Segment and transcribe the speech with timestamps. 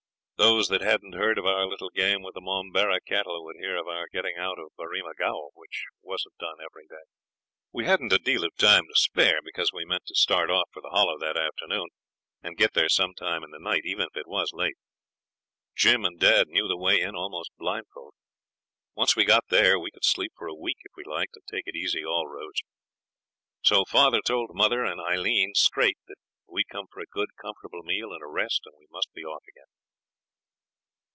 [0.49, 3.85] Those that hadn't heard of our little game with the Momberah cattle would hear of
[3.87, 7.05] our getting out of Berrima Gaol, which wasn't done every day.
[7.71, 10.81] We hadn't a deal of time to spare, because we meant to start off for
[10.81, 11.89] the Hollow that afternoon,
[12.41, 14.77] and get there some time in the night, even if it was late.
[15.75, 18.15] Jim and dad knew the way in almost blindfold.
[18.95, 21.67] Once we got there we could sleep for a week if we liked, and take
[21.67, 22.63] it easy all roads.
[23.61, 26.15] So father told mother and Aileen straight that
[26.49, 29.43] we'd come for a good comfortable meal and a rest, and we must be off
[29.47, 29.67] again.